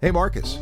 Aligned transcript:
Hey, 0.00 0.10
Marcus. 0.10 0.56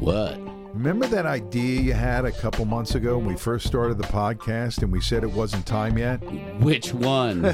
What? 0.00 0.38
Remember 0.74 1.06
that 1.08 1.26
idea 1.26 1.80
you 1.82 1.92
had 1.92 2.24
a 2.24 2.32
couple 2.32 2.64
months 2.64 2.94
ago 2.94 3.18
when 3.18 3.26
we 3.26 3.36
first 3.36 3.66
started 3.66 3.98
the 3.98 4.04
podcast 4.04 4.82
and 4.82 4.90
we 4.90 5.02
said 5.02 5.22
it 5.22 5.30
wasn't 5.30 5.66
time 5.66 5.98
yet? 5.98 6.16
Which 6.60 6.94
one? 6.94 7.42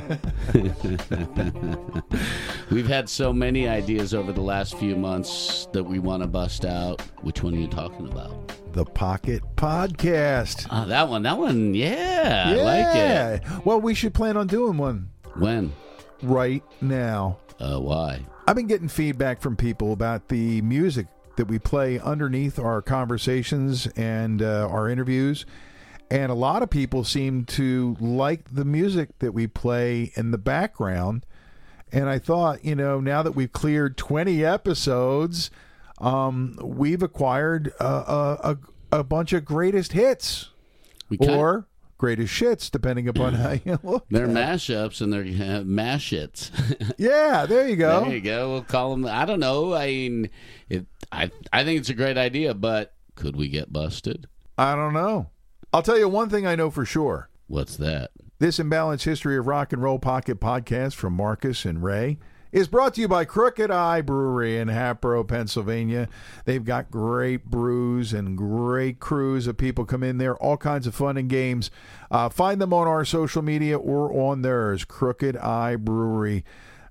We've 2.70 2.87
had 2.87 3.09
so 3.09 3.33
many 3.33 3.66
ideas 3.66 4.15
over 4.15 4.33
the 4.33 4.41
last 4.41 4.79
few 4.79 4.95
months 4.95 5.66
that 5.73 5.83
we 5.83 5.98
want 5.98 6.23
to 6.23 6.29
bust 6.29 6.65
out. 6.65 7.01
Which 7.23 7.43
one 7.43 7.55
are 7.55 7.59
you 7.59 7.66
talking 7.66 8.07
about? 8.07 8.52
The 8.73 8.85
Pocket 8.85 9.43
Podcast. 9.57 10.69
Ah, 10.71 10.85
that 10.85 11.09
one. 11.09 11.24
That 11.24 11.37
one. 11.38 11.74
Yeah, 11.74 12.45
I 12.46 12.55
like 12.55 12.96
it. 13.43 13.65
Well, 13.66 13.80
we 13.80 13.95
should 13.95 14.15
plan 14.15 14.37
on 14.37 14.46
doing 14.46 14.77
one 14.79 15.10
When? 15.35 15.73
right 16.23 16.62
now. 16.80 17.38
Uh, 17.59 17.80
why? 17.80 18.24
I've 18.48 18.57
been 18.57 18.66
getting 18.66 18.88
feedback 18.88 19.43
from 19.43 19.57
people 19.57 19.93
about 19.93 20.29
the 20.29 20.62
music 20.62 21.07
that 21.37 21.48
we 21.48 21.59
play 21.59 22.01
underneath 22.01 22.59
our 22.59 22.80
conversations 22.80 23.87
and 23.88 24.41
uh, 24.41 24.66
our 24.71 24.88
interviews. 24.88 25.45
And 26.11 26.33
a 26.33 26.34
lot 26.34 26.62
of 26.62 26.71
people 26.71 27.05
seem 27.05 27.45
to 27.45 27.95
like 28.01 28.55
the 28.55 28.65
music 28.65 29.19
that 29.19 29.33
we 29.33 29.48
play 29.48 30.12
in 30.15 30.30
the 30.30 30.38
background. 30.38 31.27
And 31.93 32.09
I 32.09 32.19
thought, 32.19 32.65
you 32.65 32.74
know, 32.74 33.01
now 33.01 33.23
that 33.23 33.33
we've 33.33 33.52
cleared 33.52 33.98
20 33.98 34.43
episodes, 34.43 35.51
um, 35.99 36.57
we've 36.62 37.02
acquired 37.02 37.74
a, 37.79 37.85
a, 37.85 38.59
a, 38.93 39.05
bunch 39.05 39.35
of 39.35 39.45
greatest 39.45 39.93
hits 39.93 40.52
We 41.10 41.19
kind- 41.19 41.32
or 41.32 41.66
greatest 41.99 42.32
shits, 42.32 42.71
depending 42.71 43.09
upon 43.09 43.35
how 43.35 43.52
you 43.65 43.79
look. 43.82 44.07
they're 44.09 44.24
at 44.24 44.30
mashups 44.30 45.01
and 45.01 45.13
they're 45.13 45.23
uh. 45.23 46.93
Yeah, 46.99 47.45
there 47.46 47.68
you 47.68 47.77
go. 47.77 48.04
There 48.04 48.15
you 48.15 48.21
go. 48.21 48.52
We'll 48.52 48.63
call 48.63 48.91
them. 48.93 49.07
I 49.07 49.24
don't 49.24 49.41
know. 49.41 49.74
I 49.74 49.87
mean, 49.87 50.30
it, 50.69 50.87
I 51.13 51.30
I 51.52 51.65
think 51.65 51.80
it's 51.80 51.91
a 51.91 51.95
great 51.95 52.16
idea, 52.16 52.54
but 52.54 52.95
could 53.16 53.37
we 53.37 53.49
get 53.49 53.73
busted? 53.73 54.29
I 54.57 54.74
don't 54.74 54.95
know. 54.95 55.30
I'll 55.73 55.82
tell 55.82 55.99
you 55.99 56.09
one 56.09 56.30
thing 56.30 56.46
I 56.46 56.54
know 56.57 56.71
for 56.71 56.85
sure. 56.85 57.29
What's 57.46 57.76
that? 57.76 58.10
This 58.38 58.59
imbalanced 58.59 59.02
history 59.04 59.37
of 59.37 59.46
rock 59.46 59.73
and 59.73 59.82
roll 59.82 59.99
pocket 59.99 60.41
podcast 60.41 60.95
from 60.95 61.13
Marcus 61.15 61.65
and 61.65 61.82
Ray 61.82 62.19
is 62.52 62.68
brought 62.68 62.95
to 62.95 63.01
you 63.01 63.09
by 63.09 63.24
Crooked 63.24 63.71
Eye 63.71 64.00
Brewery 64.00 64.59
in 64.59 64.69
Hatboro, 64.69 65.25
Pennsylvania. 65.25 66.09
They've 66.44 66.65
got 66.65 66.91
great 66.91 67.44
brews 67.44 68.12
and 68.12 68.37
great 68.37 69.00
crews 69.00 69.47
of 69.47 69.56
people 69.56 69.84
come 69.84 70.03
in 70.03 70.19
there, 70.19 70.37
all 70.37 70.56
kinds 70.56 70.87
of 70.87 70.94
fun 70.94 71.16
and 71.16 71.28
games. 71.28 71.71
Uh, 72.10 72.28
find 72.28 72.60
them 72.60 72.72
on 72.72 72.87
our 72.87 73.04
social 73.04 73.43
media 73.43 73.78
or 73.78 74.12
on 74.12 74.43
theirs, 74.43 74.84
Crooked 74.84 75.37
Eye 75.37 75.76
Brewery. 75.76 76.44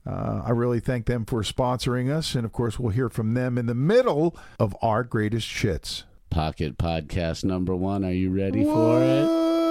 Uh, 0.05 0.41
I 0.45 0.51
really 0.51 0.79
thank 0.79 1.05
them 1.05 1.25
for 1.25 1.41
sponsoring 1.43 2.09
us, 2.09 2.33
and 2.33 2.45
of 2.45 2.53
course, 2.53 2.79
we'll 2.79 2.93
hear 2.93 3.09
from 3.09 3.33
them 3.33 3.57
in 3.57 3.65
the 3.65 3.75
middle 3.75 4.37
of 4.59 4.75
our 4.81 5.03
greatest 5.03 5.47
shits. 5.47 6.03
Pocket 6.29 6.77
Podcast 6.77 7.43
number 7.43 7.75
one. 7.75 8.05
Are 8.05 8.11
you 8.11 8.29
ready 8.29 8.63
for 8.63 9.01
it? 9.01 9.66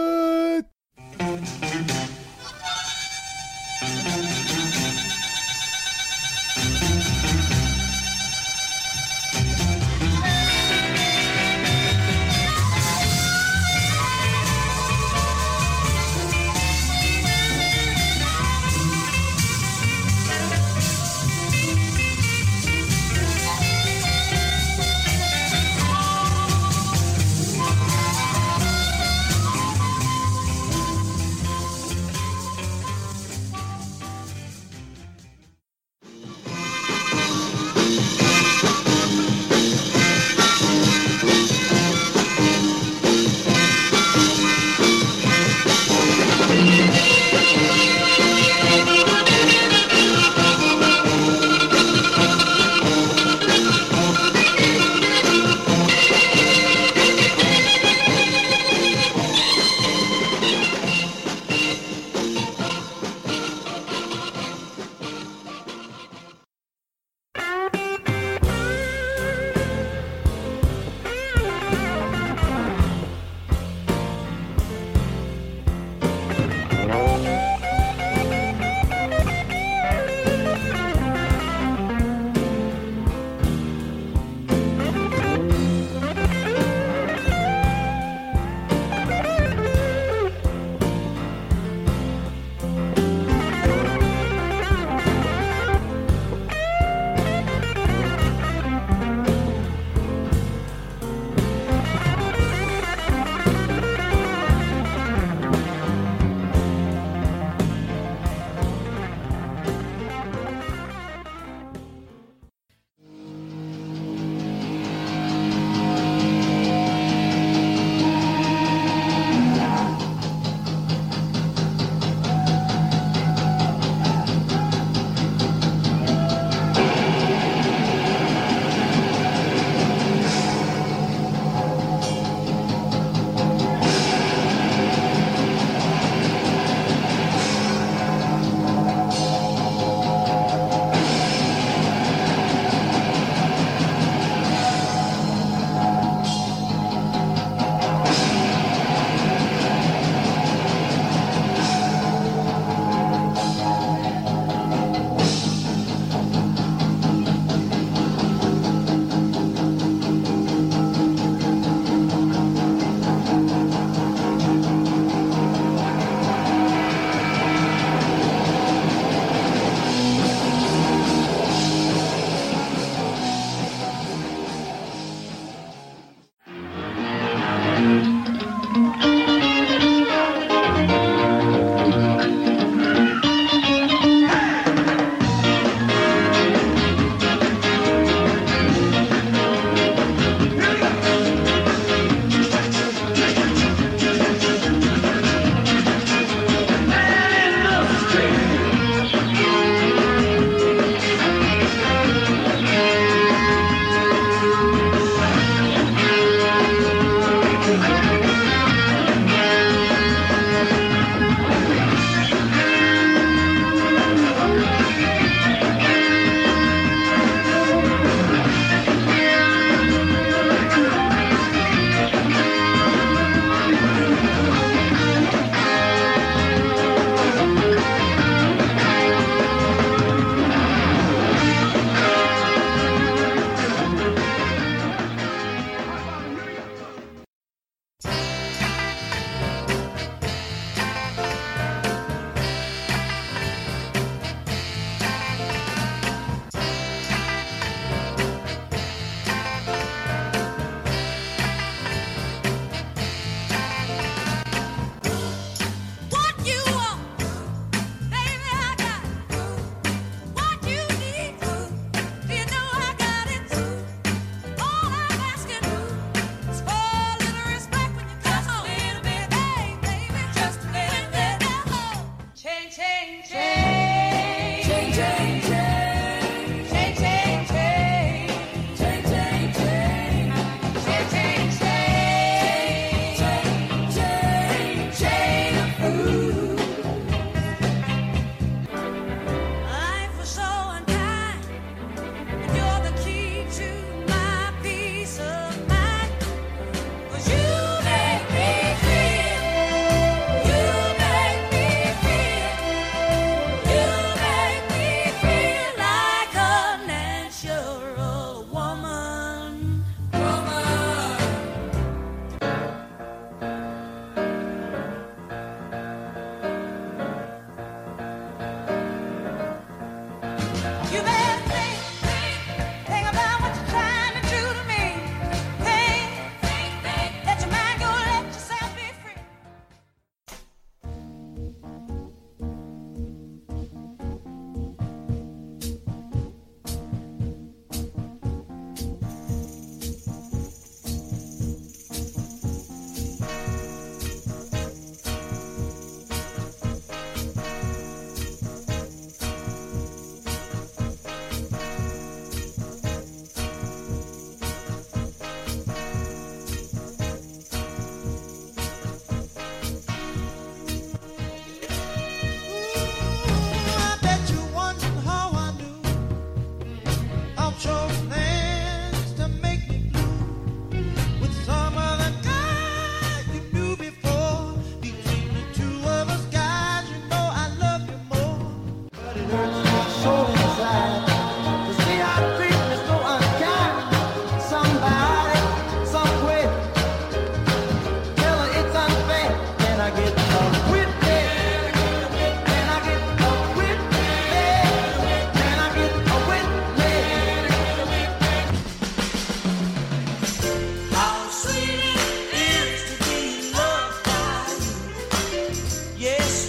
Yes. 405.99 406.46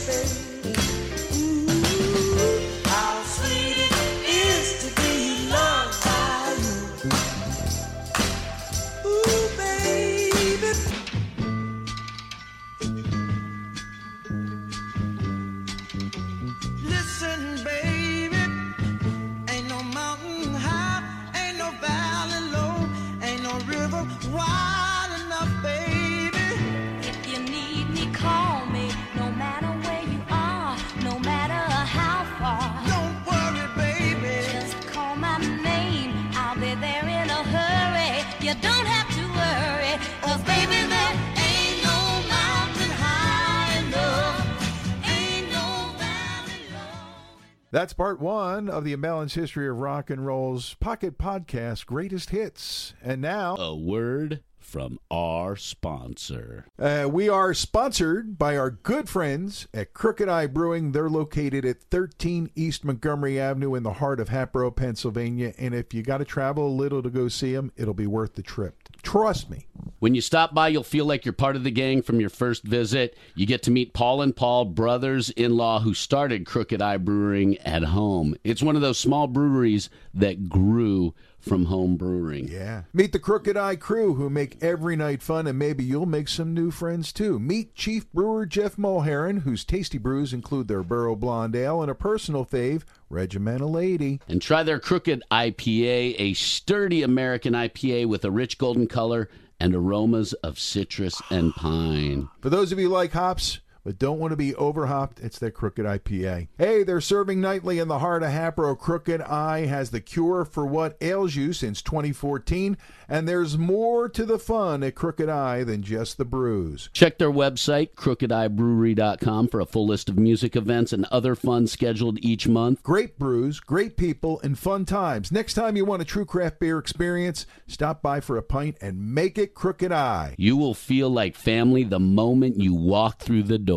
That's 47.69 47.91
part 47.91 48.21
one 48.21 48.69
of 48.69 48.85
the 48.85 48.95
Imbalanced 48.95 49.33
History 49.33 49.67
of 49.67 49.77
Rock 49.77 50.09
and 50.09 50.25
Roll's 50.25 50.75
Pocket 50.75 51.17
Podcast 51.17 51.85
Greatest 51.85 52.29
Hits. 52.29 52.93
And 53.03 53.21
now 53.21 53.55
A 53.57 53.75
word 53.75 54.41
from 54.67 54.99
our 55.09 55.55
sponsor. 55.55 56.65
uh, 56.77 57.07
we 57.09 57.29
are 57.29 57.53
sponsored 57.53 58.37
by 58.37 58.57
our 58.57 58.69
good 58.69 59.07
friends 59.07 59.65
at 59.73 59.93
Crooked 59.93 60.27
Eye 60.27 60.47
Brewing. 60.47 60.91
They're 60.91 61.09
located 61.09 61.63
at 61.63 61.83
13 61.83 62.51
East 62.53 62.83
Montgomery 62.83 63.39
Avenue 63.39 63.75
in 63.75 63.83
the 63.83 63.93
heart 63.93 64.19
of 64.19 64.27
Hatboro, 64.27 64.71
Pennsylvania. 64.71 65.53
And 65.57 65.73
if 65.73 65.93
you 65.93 66.03
got 66.03 66.17
to 66.17 66.25
travel 66.25 66.67
a 66.67 66.69
little 66.69 67.01
to 67.01 67.09
go 67.09 67.29
see 67.29 67.53
them, 67.53 67.71
it'll 67.77 67.93
be 67.93 68.07
worth 68.07 68.35
the 68.35 68.43
trip. 68.43 68.75
Trust 69.03 69.49
me. 69.49 69.67
When 69.99 70.13
you 70.13 70.21
stop 70.21 70.53
by, 70.53 70.67
you'll 70.67 70.83
feel 70.83 71.05
like 71.05 71.23
you're 71.23 71.33
part 71.33 71.55
of 71.55 71.63
the 71.63 71.71
gang 71.71 72.01
from 72.01 72.19
your 72.19 72.29
first 72.29 72.63
visit. 72.63 73.17
You 73.35 73.45
get 73.45 73.63
to 73.63 73.71
meet 73.71 73.93
Paul 73.93 74.21
and 74.21 74.35
Paul, 74.35 74.65
brothers 74.65 75.29
in 75.29 75.55
law 75.55 75.79
who 75.79 75.93
started 75.93 76.45
Crooked 76.45 76.81
Eye 76.81 76.97
Brewing 76.97 77.57
at 77.59 77.83
home. 77.83 78.35
It's 78.43 78.61
one 78.61 78.75
of 78.75 78.81
those 78.81 78.99
small 78.99 79.27
breweries 79.27 79.89
that 80.13 80.49
grew 80.49 81.13
from 81.47 81.65
home 81.65 81.95
brewing. 81.95 82.47
Yeah. 82.47 82.83
Meet 82.93 83.11
the 83.13 83.19
Crooked 83.19 83.57
Eye 83.57 83.75
crew 83.75 84.15
who 84.15 84.29
make 84.29 84.61
every 84.61 84.95
night 84.95 85.21
fun, 85.21 85.47
and 85.47 85.57
maybe 85.57 85.83
you'll 85.83 86.05
make 86.05 86.27
some 86.27 86.53
new 86.53 86.71
friends 86.71 87.11
too. 87.13 87.39
Meet 87.39 87.75
Chief 87.75 88.11
Brewer 88.11 88.45
Jeff 88.45 88.75
Mulheron, 88.75 89.41
whose 89.41 89.63
tasty 89.63 89.97
brews 89.97 90.33
include 90.33 90.67
their 90.67 90.83
Burrow 90.83 91.15
Blonde 91.15 91.55
Ale 91.55 91.81
and 91.81 91.91
a 91.91 91.95
personal 91.95 92.45
fave, 92.45 92.83
Regimental 93.09 93.71
Lady. 93.71 94.19
And 94.27 94.41
try 94.41 94.63
their 94.63 94.79
Crooked 94.79 95.23
IPA, 95.31 96.15
a 96.19 96.33
sturdy 96.33 97.03
American 97.03 97.53
IPA 97.53 98.07
with 98.07 98.25
a 98.25 98.31
rich 98.31 98.57
golden 98.57 98.87
color 98.87 99.29
and 99.59 99.73
aromas 99.73 100.33
of 100.33 100.59
citrus 100.59 101.21
and 101.29 101.53
pine. 101.55 102.29
For 102.41 102.49
those 102.49 102.71
of 102.71 102.79
you 102.79 102.89
who 102.89 102.93
like 102.93 103.13
hops, 103.13 103.59
but 103.87 103.97
don't 103.97 104.19
want 104.19 104.31
to 104.31 104.35
be 104.35 104.53
overhopped, 104.55 105.21
it's 105.21 105.39
their 105.39 105.49
Crooked 105.49 105.85
IPA. 105.85 106.49
Hey, 106.57 106.83
they're 106.83 106.99
serving 106.99 107.39
nightly 107.39 107.79
in 107.79 107.87
the 107.87 107.99
heart 107.99 108.21
of 108.21 108.31
Hatboro. 108.31 108.75
Crooked 108.75 109.21
Eye 109.21 109.65
has 109.65 109.91
the 109.91 110.01
cure 110.01 110.43
for 110.43 110.65
what 110.65 110.97
ails 110.99 111.37
you 111.37 111.53
since 111.53 111.81
2014, 111.81 112.75
and 113.07 113.29
there's 113.29 113.57
more 113.57 114.09
to 114.09 114.25
the 114.25 114.39
fun 114.39 114.83
at 114.83 114.95
Crooked 114.95 115.29
Eye 115.29 115.63
than 115.63 115.83
just 115.83 116.17
the 116.17 116.25
brews. 116.25 116.89
Check 116.91 117.17
their 117.17 117.31
website, 117.31 117.93
crookedeyebrewery.com, 117.93 119.47
for 119.47 119.61
a 119.61 119.65
full 119.65 119.87
list 119.87 120.09
of 120.09 120.19
music 120.19 120.57
events 120.57 120.91
and 120.91 121.05
other 121.05 121.33
fun 121.33 121.65
scheduled 121.65 122.19
each 122.21 122.45
month. 122.45 122.83
Great 122.83 123.17
brews, 123.17 123.61
great 123.61 123.95
people, 123.95 124.41
and 124.43 124.59
fun 124.59 124.83
times. 124.83 125.31
Next 125.31 125.53
time 125.53 125.77
you 125.77 125.85
want 125.85 126.01
a 126.01 126.05
true 126.05 126.25
craft 126.25 126.59
beer 126.59 126.77
experience, 126.77 127.45
stop 127.67 128.01
by 128.01 128.19
for 128.19 128.35
a 128.35 128.43
pint 128.43 128.75
and 128.81 129.15
make 129.15 129.37
it 129.37 129.53
Crooked 129.53 129.93
Eye. 129.93 130.35
You 130.37 130.57
will 130.57 130.73
feel 130.73 131.09
like 131.09 131.37
family 131.37 131.85
the 131.85 132.01
moment 132.01 132.59
you 132.59 132.73
walk 132.73 133.19
through 133.19 133.43
the 133.43 133.57
door. 133.57 133.76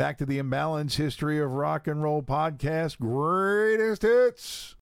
Back 0.00 0.16
to 0.16 0.24
the 0.24 0.38
Imbalance 0.38 0.96
History 0.96 1.38
of 1.40 1.52
Rock 1.52 1.86
and 1.86 2.02
Roll 2.02 2.22
podcast 2.22 2.98
Greatest 3.00 4.00
Hits. 4.00 4.74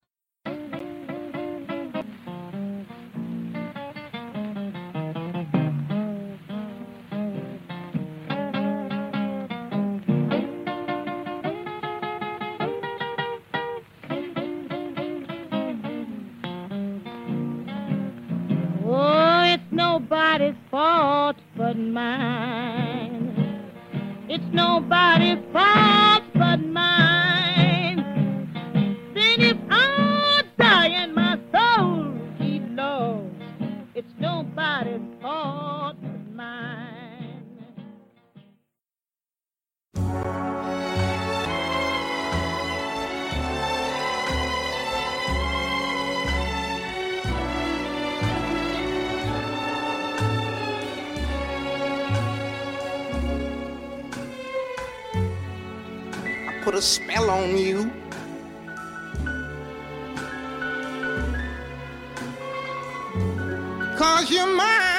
Oh, 18.87 19.57
nobody's 19.73 20.55
fault 20.71 21.37
but 21.57 21.77
mine. 21.77 22.88
It's 24.49 24.55
nobody's 24.55 25.45
fault 25.53 26.23
but 26.33 26.57
mine. 26.57 26.98
A 56.79 56.81
spell 56.81 57.29
on 57.29 57.59
you. 57.59 57.91
Cause 63.97 64.31
you're 64.31 64.47
mine. 64.47 64.98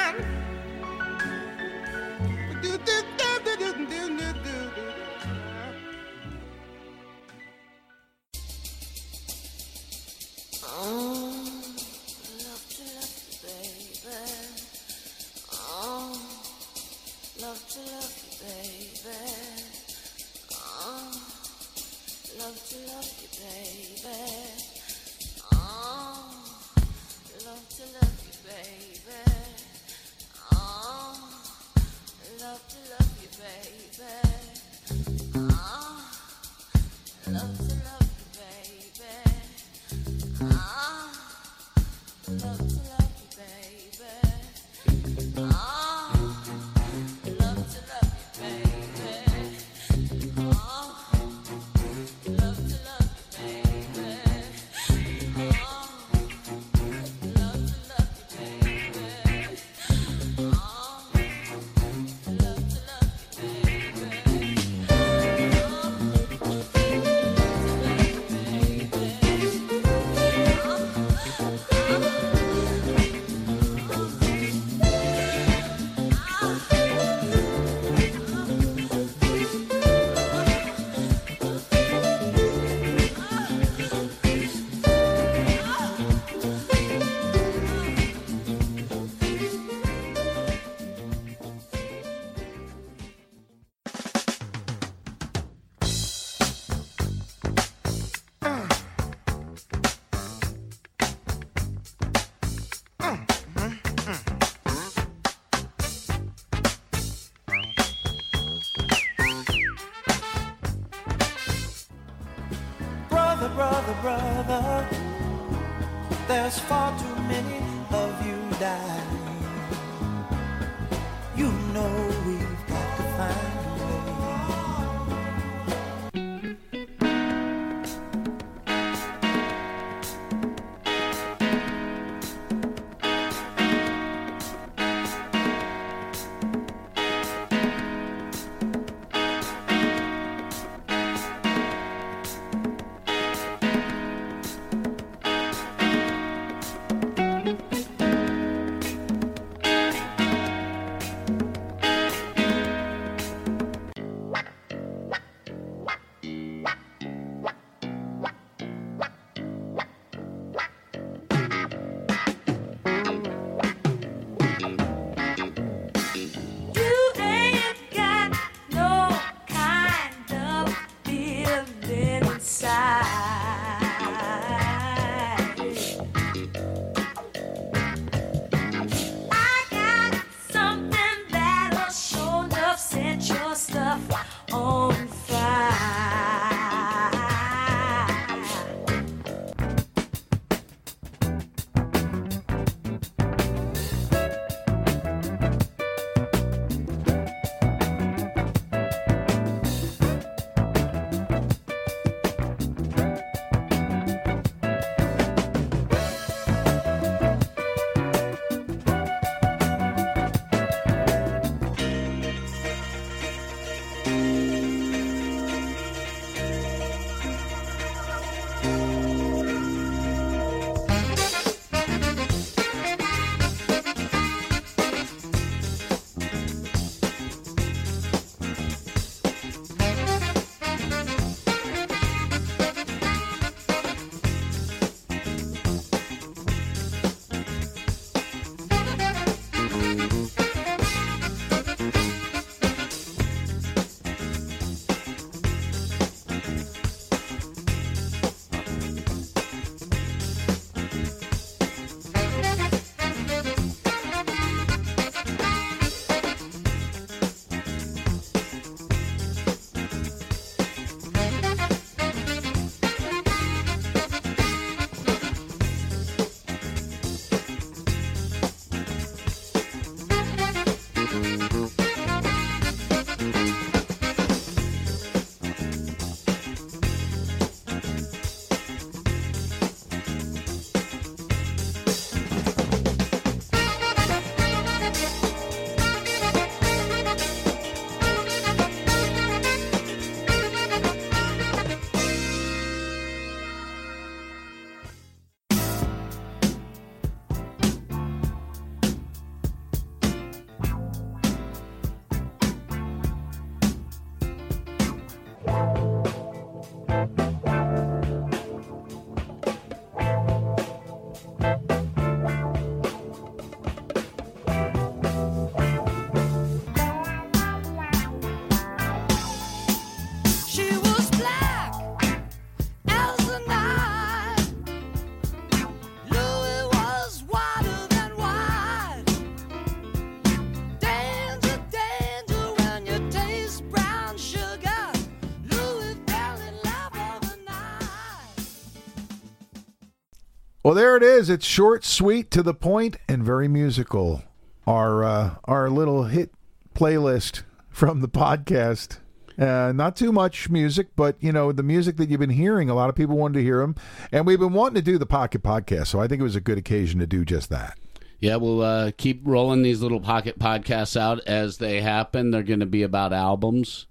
Well, 340.70 340.76
there 340.76 340.96
it 340.96 341.02
is. 341.02 341.28
It's 341.28 341.44
short, 341.44 341.84
sweet, 341.84 342.30
to 342.30 342.44
the 342.44 342.54
point, 342.54 342.96
and 343.08 343.24
very 343.24 343.48
musical. 343.48 344.22
Our 344.68 345.02
uh, 345.02 345.34
our 345.46 345.68
little 345.68 346.04
hit 346.04 346.30
playlist 346.76 347.42
from 347.68 348.02
the 348.02 348.08
podcast. 348.08 349.00
Uh, 349.36 349.72
not 349.72 349.96
too 349.96 350.12
much 350.12 350.48
music, 350.48 350.90
but 350.94 351.16
you 351.18 351.32
know 351.32 351.50
the 351.50 351.64
music 351.64 351.96
that 351.96 352.08
you've 352.08 352.20
been 352.20 352.30
hearing. 352.30 352.70
A 352.70 352.74
lot 352.74 352.88
of 352.88 352.94
people 352.94 353.16
wanted 353.16 353.40
to 353.40 353.42
hear 353.42 353.58
them, 353.58 353.74
and 354.12 354.24
we've 354.24 354.38
been 354.38 354.52
wanting 354.52 354.76
to 354.76 354.80
do 354.80 354.96
the 354.96 355.06
Pocket 355.06 355.42
Podcast. 355.42 355.88
So 355.88 355.98
I 355.98 356.06
think 356.06 356.20
it 356.20 356.22
was 356.22 356.36
a 356.36 356.40
good 356.40 356.56
occasion 356.56 357.00
to 357.00 357.06
do 357.08 357.24
just 357.24 357.50
that. 357.50 357.76
Yeah, 358.20 358.36
we'll 358.36 358.62
uh, 358.62 358.92
keep 358.96 359.22
rolling 359.24 359.62
these 359.62 359.82
little 359.82 360.00
pocket 360.00 360.38
podcasts 360.38 360.96
out 360.96 361.18
as 361.26 361.58
they 361.58 361.80
happen. 361.80 362.30
They're 362.30 362.44
going 362.44 362.60
to 362.60 362.66
be 362.66 362.84
about 362.84 363.12
albums, 363.12 363.88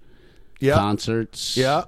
Yeah, 0.61 0.75
concerts, 0.75 1.57
yeah. 1.57 1.83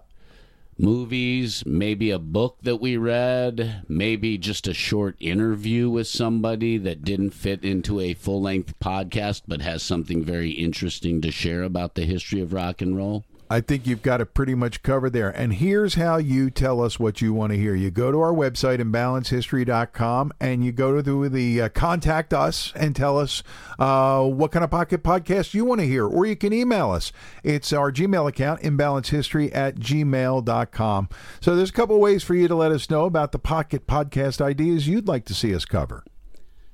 Movies, 0.81 1.63
maybe 1.65 2.09
a 2.09 2.17
book 2.17 2.57
that 2.63 2.77
we 2.77 2.97
read, 2.97 3.83
maybe 3.87 4.37
just 4.37 4.67
a 4.67 4.73
short 4.73 5.15
interview 5.19 5.89
with 5.89 6.07
somebody 6.07 6.77
that 6.79 7.03
didn't 7.03 7.29
fit 7.29 7.63
into 7.63 7.99
a 7.99 8.15
full 8.15 8.41
length 8.41 8.77
podcast 8.79 9.43
but 9.47 9.61
has 9.61 9.83
something 9.83 10.23
very 10.23 10.51
interesting 10.51 11.21
to 11.21 11.31
share 11.31 11.61
about 11.61 11.93
the 11.93 12.05
history 12.05 12.41
of 12.41 12.51
rock 12.51 12.81
and 12.81 12.97
roll. 12.97 13.23
I 13.51 13.59
think 13.59 13.85
you've 13.85 14.01
got 14.01 14.21
it 14.21 14.33
pretty 14.33 14.55
much 14.55 14.81
covered 14.81 15.09
there. 15.09 15.29
And 15.29 15.55
here's 15.55 15.95
how 15.95 16.15
you 16.15 16.49
tell 16.49 16.81
us 16.81 16.97
what 16.97 17.19
you 17.19 17.33
want 17.33 17.51
to 17.51 17.59
hear. 17.59 17.75
You 17.75 17.91
go 17.91 18.09
to 18.09 18.21
our 18.21 18.31
website, 18.31 18.79
imbalancehistory.com, 18.79 20.31
and 20.39 20.63
you 20.63 20.71
go 20.71 21.01
to 21.01 21.27
the, 21.27 21.61
uh, 21.61 21.67
contact 21.67 22.33
us 22.33 22.71
and 22.77 22.95
tell 22.95 23.19
us 23.19 23.43
uh, 23.77 24.23
what 24.23 24.53
kind 24.53 24.63
of 24.63 24.71
pocket 24.71 25.03
podcast 25.03 25.53
you 25.53 25.65
want 25.65 25.81
to 25.81 25.85
hear. 25.85 26.07
Or 26.07 26.25
you 26.25 26.37
can 26.37 26.53
email 26.53 26.91
us. 26.91 27.11
It's 27.43 27.73
our 27.73 27.91
Gmail 27.91 28.29
account, 28.29 28.61
imbalancehistory 28.61 29.53
at 29.53 29.75
gmail.com. 29.75 31.09
So 31.41 31.53
there's 31.53 31.71
a 31.71 31.73
couple 31.73 31.99
ways 31.99 32.23
for 32.23 32.35
you 32.35 32.47
to 32.47 32.55
let 32.55 32.71
us 32.71 32.89
know 32.89 33.03
about 33.03 33.33
the 33.33 33.39
pocket 33.39 33.85
podcast 33.85 34.39
ideas 34.39 34.87
you'd 34.87 35.09
like 35.09 35.25
to 35.25 35.33
see 35.33 35.53
us 35.53 35.65
cover. 35.65 36.05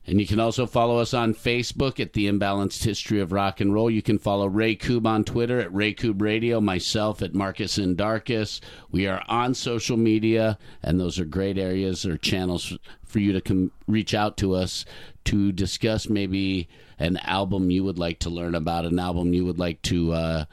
And 0.10 0.22
you 0.22 0.26
can 0.26 0.40
also 0.40 0.66
follow 0.66 1.00
us 1.00 1.14
on 1.14 1.34
Facebook 1.34 2.00
at 2.00 2.14
The 2.14 2.28
Imbalanced 2.28 2.82
History 2.86 3.20
of 3.20 3.34
Rock 3.34 3.60
and 3.60 3.74
Roll. 3.74 3.92
You 3.92 4.02
can 4.02 4.18
follow 4.18 4.48
Ray 4.48 4.74
Coob 4.78 5.06
on 5.06 5.26
Twitter 5.26 5.60
at 5.60 5.74
Ray 5.74 5.94
Coob 5.94 6.22
Radio, 6.22 6.62
myself 6.62 7.22
at 7.22 7.36
Marcus 7.36 7.78
and 7.78 7.98
Darkus. 7.98 8.62
We 8.90 9.06
are 9.06 9.22
on 9.28 9.54
social 9.54 9.98
media, 9.98 10.58
and 10.82 10.98
those 10.98 11.20
are 11.20 11.26
great 11.26 11.58
areas 11.58 12.06
or 12.06 12.18
channels 12.18 12.78
for 13.04 13.20
you 13.20 13.34
to 13.34 13.42
com- 13.42 13.72
reach 13.86 14.14
out 14.14 14.38
to 14.38 14.56
us 14.56 14.86
to 15.26 15.52
discuss 15.52 16.08
maybe 16.08 16.70
an 17.00 17.18
album 17.18 17.70
you 17.70 17.84
would 17.84 18.00
like 18.00 18.20
to 18.20 18.30
learn 18.30 18.56
about, 18.56 18.86
an 18.86 19.00
album 19.00 19.34
you 19.34 19.44
would 19.44 19.60
like 19.60 19.82
to 19.82 20.14
uh, 20.14 20.46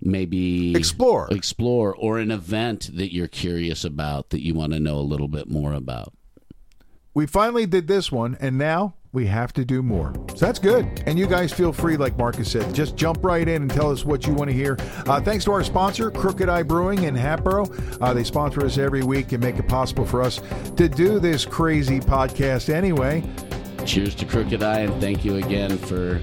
maybe 0.00 0.76
Explore. 0.76 1.28
explore, 1.32 1.92
or 1.96 2.20
an 2.20 2.30
event 2.30 2.90
that 2.94 3.12
you're 3.12 3.26
curious 3.26 3.84
about 3.84 4.30
that 4.30 4.44
you 4.44 4.54
want 4.54 4.72
to 4.72 4.78
know 4.78 4.98
a 4.98 5.00
little 5.00 5.28
bit 5.28 5.50
more 5.50 5.72
about. 5.72 6.12
We 7.14 7.26
finally 7.26 7.64
did 7.64 7.86
this 7.86 8.10
one, 8.10 8.36
and 8.40 8.58
now 8.58 8.94
we 9.12 9.26
have 9.26 9.52
to 9.52 9.64
do 9.64 9.84
more. 9.84 10.12
So 10.34 10.46
that's 10.46 10.58
good. 10.58 11.04
And 11.06 11.16
you 11.16 11.28
guys 11.28 11.52
feel 11.52 11.72
free, 11.72 11.96
like 11.96 12.18
Marcus 12.18 12.50
said, 12.50 12.74
just 12.74 12.96
jump 12.96 13.24
right 13.24 13.46
in 13.46 13.62
and 13.62 13.70
tell 13.70 13.92
us 13.92 14.04
what 14.04 14.26
you 14.26 14.34
want 14.34 14.50
to 14.50 14.54
hear. 14.54 14.76
Uh, 15.06 15.20
thanks 15.20 15.44
to 15.44 15.52
our 15.52 15.62
sponsor, 15.62 16.10
Crooked 16.10 16.48
Eye 16.48 16.64
Brewing 16.64 17.04
in 17.04 17.14
Hatboro. 17.14 17.66
Uh, 18.00 18.12
they 18.12 18.24
sponsor 18.24 18.66
us 18.66 18.78
every 18.78 19.04
week 19.04 19.30
and 19.30 19.40
make 19.40 19.56
it 19.60 19.68
possible 19.68 20.04
for 20.04 20.22
us 20.22 20.40
to 20.76 20.88
do 20.88 21.20
this 21.20 21.44
crazy 21.44 22.00
podcast 22.00 22.68
anyway. 22.68 23.22
Cheers 23.86 24.16
to 24.16 24.24
Crooked 24.24 24.64
Eye, 24.64 24.80
and 24.80 25.00
thank 25.00 25.24
you 25.24 25.36
again 25.36 25.78
for 25.78 26.20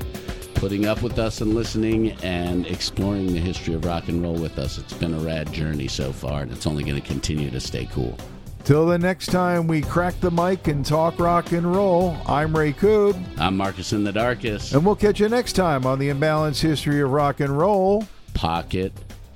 putting 0.55 0.85
up 0.85 1.01
with 1.01 1.17
us 1.19 1.39
and 1.39 1.55
listening 1.55 2.11
and 2.21 2.67
exploring 2.67 3.27
the 3.27 3.39
history 3.39 3.75
of 3.75 3.85
rock 3.85 4.09
and 4.09 4.21
roll 4.21 4.35
with 4.35 4.59
us. 4.59 4.77
It's 4.77 4.93
been 4.93 5.13
a 5.13 5.19
rad 5.19 5.53
journey 5.53 5.87
so 5.87 6.11
far, 6.11 6.41
and 6.41 6.51
it's 6.51 6.67
only 6.67 6.83
going 6.83 7.01
to 7.01 7.07
continue 7.07 7.49
to 7.49 7.61
stay 7.61 7.87
cool. 7.93 8.17
Till 8.63 8.85
the 8.85 8.97
next 8.97 9.27
time 9.27 9.67
we 9.67 9.81
crack 9.81 10.19
the 10.19 10.29
mic 10.29 10.67
and 10.67 10.85
talk 10.85 11.19
rock 11.19 11.51
and 11.51 11.75
roll, 11.75 12.15
I'm 12.27 12.55
Ray 12.55 12.73
Coob, 12.73 13.19
I'm 13.39 13.57
Marcus 13.57 13.91
in 13.91 14.03
the 14.03 14.11
Darkest, 14.11 14.73
and 14.73 14.85
we'll 14.85 14.95
catch 14.95 15.19
you 15.19 15.27
next 15.29 15.53
time 15.53 15.85
on 15.85 15.97
the 15.97 16.09
Imbalanced 16.09 16.61
History 16.61 17.01
of 17.01 17.11
Rock 17.11 17.39
and 17.39 17.57
Roll. 17.57 18.05
Pocket 18.33 18.93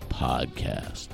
Podcast. 0.09 1.07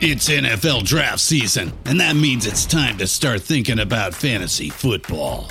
It's 0.00 0.28
NFL 0.28 0.84
draft 0.84 1.18
season, 1.18 1.72
and 1.84 1.98
that 2.00 2.14
means 2.14 2.46
it's 2.46 2.66
time 2.66 2.98
to 2.98 3.06
start 3.06 3.42
thinking 3.42 3.80
about 3.80 4.14
fantasy 4.14 4.68
football. 4.68 5.50